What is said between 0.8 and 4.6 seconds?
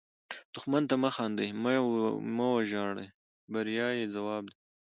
ته مه خاندئ، مه وژاړئ– بریا یې ځواب ده